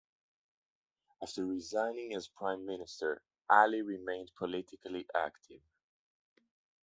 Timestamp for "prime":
2.27-2.65